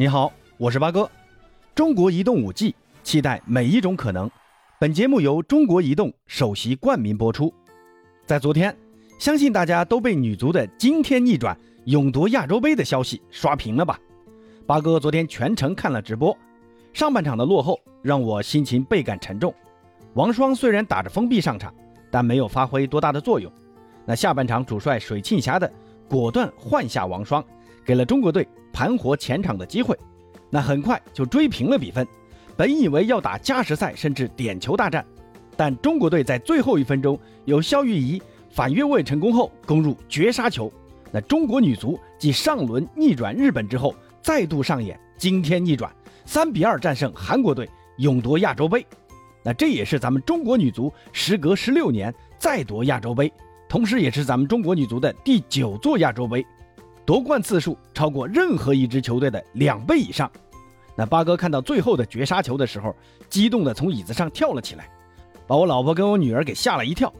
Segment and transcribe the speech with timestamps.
[0.00, 1.10] 你好，我是八哥。
[1.74, 4.30] 中国移动五 G，期待每一种可能。
[4.78, 7.52] 本节目由中国移动首席冠名播出。
[8.24, 8.78] 在昨天，
[9.18, 13.98] 相信大家都被女足的惊天逆转、勇夺亚洲杯的消息刷屏了吧？
[14.68, 16.38] 八哥昨天全程看了直播，
[16.92, 19.52] 上半场的落后让我心情倍感沉重。
[20.14, 21.74] 王霜虽然打着封闭上场，
[22.08, 23.52] 但没有发挥多大的作用。
[24.06, 25.68] 那下半场主帅水庆霞的
[26.08, 27.44] 果断换下王霜，
[27.84, 28.46] 给了中国队。
[28.78, 29.98] 盘活前场的机会，
[30.48, 32.06] 那很快就追平了比分。
[32.56, 35.04] 本以为要打加时赛甚至点球大战，
[35.56, 40.72] 但中国队在最后一分钟有肖玉仪反越位成功后攻入绝杀球。
[41.10, 45.92] 那中国女足继上轮逆转日本之后，再度上演惊天逆转，
[46.24, 48.86] 三比二战胜韩国队，勇夺亚洲杯。
[49.42, 53.32] 那这也是咱们中国女足时隔十六年再夺亚洲杯，
[53.68, 56.46] 同时也是咱们中国女足的第九座亚洲杯。
[57.08, 60.30] 夺冠次数超过任何一支球队的两倍以上。
[60.94, 62.94] 那八哥看到最后的绝杀球的时候，
[63.30, 64.90] 激动的从椅子上跳了起来，
[65.46, 67.10] 把我老婆跟我女儿给吓了一跳。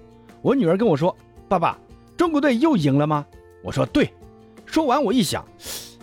[0.42, 1.16] 我女儿跟我说
[1.48, 1.78] ：“爸爸，
[2.18, 3.24] 中国队又赢了吗？”
[3.64, 4.12] 我说：“对。”
[4.66, 5.42] 说完，我一想，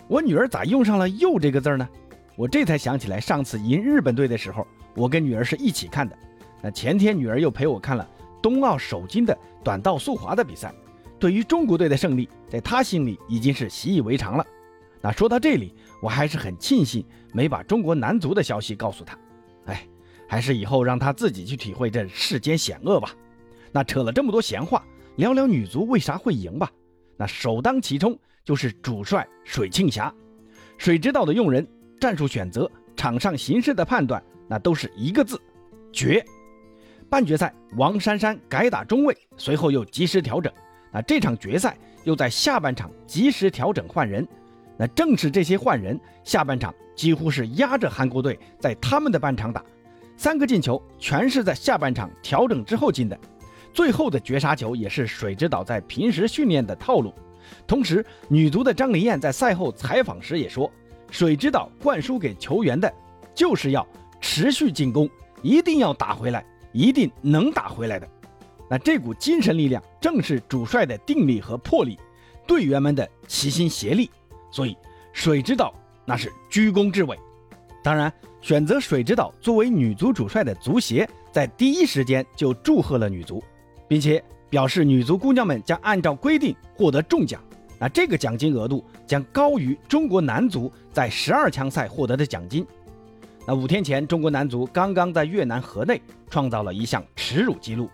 [0.07, 1.87] 我女儿咋用上了“又”这个字呢？
[2.35, 6.17] 我这才想起来，上次赢日本队的时候，我跟女儿是一起看的。
[6.59, 8.09] 那前天女儿又陪我看了
[8.41, 10.73] 冬奥首金的短道速滑的比赛。
[11.19, 14.45] 对于中国队的胜利，在他心里已经是习以为常了。
[15.01, 19.17] 那说到这里，我还是很庆幸没把中国男足的消息告诉他。
[19.65, 19.87] 哎，
[20.27, 23.13] 还是以后让他自己去体会这世间险恶吧。
[23.71, 24.85] 那扯了这么多闲话，
[25.15, 26.71] 聊聊女足为啥会赢吧。
[27.17, 30.13] 那首当其冲就是主帅水庆霞，
[30.77, 31.65] 水指导的用人、
[31.99, 35.39] 战术选择、场上形势的判断，那都是一个字：
[35.93, 36.25] 绝。
[37.09, 40.51] 半决赛，王珊珊改打中卫，随后又及时调整。
[40.95, 44.25] 那这场决赛又在下半场及时调整换人，
[44.77, 49.61] 那正是这些换人，下半场几乎是压着韩国队在他们的半场打，
[50.15, 53.19] 三个进球全是在下半场调整之后进的，
[53.73, 57.13] 最后的绝杀球也是水指导在平时训练的套路。
[57.67, 60.71] 同时，女足的张琳艳在赛后采访时也说，
[61.11, 62.89] 水指导灌输给球员的
[63.33, 63.85] 就是要
[64.21, 65.09] 持续进攻，
[65.41, 68.07] 一定要打回来，一定能打回来的。
[68.69, 71.99] 那这股精神力量正是主帅的定力和魄力，
[72.47, 74.09] 队员们的齐心协力，
[74.51, 74.75] 所以
[75.13, 75.73] 水指导
[76.05, 77.17] 那是居功至伟。
[77.83, 78.11] 当然，
[78.41, 83.43] 选择水指导作为女足主帅的足协在第一时间就祝贺了女足，
[83.87, 87.39] 并且表示女足姑娘们将按照规定获得重奖。
[87.79, 92.65] 那这个奖金额度将高于中国男足在十二强赛获得的奖金。
[93.45, 97.87] 那五天前，中国男足刚刚在越南河内创造了一项耻辱纪录。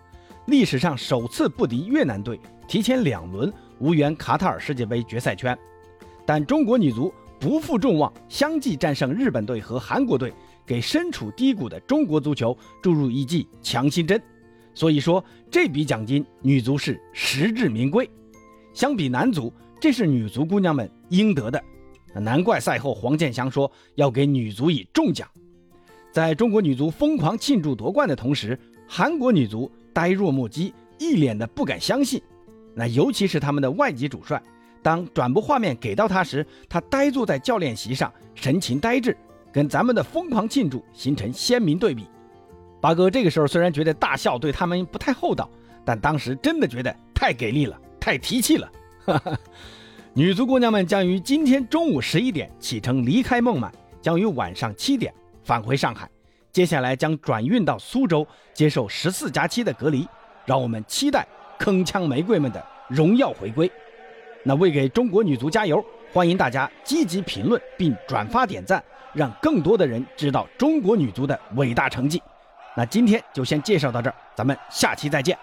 [0.46, 5.56] 历史上首次不敌越南队，提前两轮无缘卡塔尔世界杯决赛圈，
[6.26, 10.32] 但中国女足不负众望，相继战胜日本队和韩国队，
[10.66, 14.20] 给身处低谷的中国足球注入一剂强心针。
[14.74, 18.08] 所以说，这笔奖金女足是实至名归。
[18.74, 21.62] 相比男足，这是女足姑娘们应得的。
[22.14, 25.28] 难怪赛后黄健翔说要给女足以重奖。
[26.10, 28.58] 在中国女足疯狂庆祝夺冠的同时，
[28.88, 29.70] 韩国女足。
[29.92, 32.22] 呆若木鸡，一脸的不敢相信。
[32.74, 34.42] 那尤其是他们的外籍主帅，
[34.82, 39.16] 当转播画面给到他时，他呆坐在教练席上，神情呆滞，
[39.52, 42.06] 跟咱们的疯狂庆祝形成鲜明对比。
[42.80, 45.48] 八哥这个时候虽然觉得大笑对他们不太厚道，
[45.84, 48.72] 但当时真的觉得太给力了，太提气了。
[50.14, 55.12] 女足姑娘们将于今天中午十一点启程离开孟买，将于晚上七点
[55.44, 56.10] 返回上海。
[56.52, 60.06] 接下来将转运到苏州接受十四加七的隔离，
[60.44, 61.26] 让我们期待
[61.58, 63.70] 铿锵玫瑰们的荣耀回归。
[64.44, 65.82] 那为给中国女足加油，
[66.12, 68.82] 欢迎大家积极评论并转发点赞，
[69.14, 72.22] 让更多的人知道中国女足的伟大成绩。
[72.76, 75.38] 那今天就先介绍到这儿，咱们下期再见。